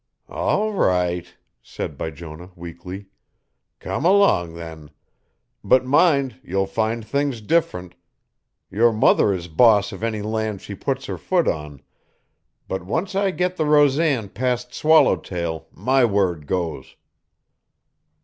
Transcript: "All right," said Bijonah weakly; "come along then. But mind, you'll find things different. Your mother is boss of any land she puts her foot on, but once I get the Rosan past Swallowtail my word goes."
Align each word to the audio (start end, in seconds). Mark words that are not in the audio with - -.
"All 0.29 0.73
right," 0.73 1.31
said 1.61 1.95
Bijonah 1.95 2.49
weakly; 2.55 3.05
"come 3.77 4.03
along 4.03 4.55
then. 4.55 4.89
But 5.63 5.85
mind, 5.85 6.39
you'll 6.43 6.65
find 6.65 7.05
things 7.05 7.39
different. 7.39 7.93
Your 8.71 8.91
mother 8.91 9.31
is 9.31 9.47
boss 9.47 9.91
of 9.91 10.01
any 10.01 10.23
land 10.23 10.59
she 10.59 10.73
puts 10.73 11.05
her 11.05 11.19
foot 11.19 11.47
on, 11.47 11.83
but 12.67 12.83
once 12.83 13.13
I 13.13 13.29
get 13.29 13.57
the 13.57 13.65
Rosan 13.65 14.29
past 14.29 14.73
Swallowtail 14.73 15.67
my 15.71 16.03
word 16.03 16.47
goes." 16.47 16.95